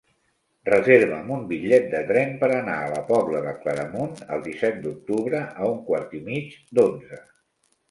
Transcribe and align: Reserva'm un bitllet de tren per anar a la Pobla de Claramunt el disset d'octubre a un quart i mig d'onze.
Reserva'm 0.69 1.27
un 1.35 1.43
bitllet 1.51 1.85
de 1.91 2.01
tren 2.11 2.31
per 2.39 2.49
anar 2.55 2.79
a 2.79 2.89
la 2.95 3.03
Pobla 3.11 3.43
de 3.45 3.53
Claramunt 3.61 4.19
el 4.39 4.43
disset 4.49 4.81
d'octubre 4.89 5.45
a 5.67 5.71
un 5.77 5.79
quart 5.93 6.19
i 6.23 6.25
mig 6.33 6.61
d'onze. 6.81 7.25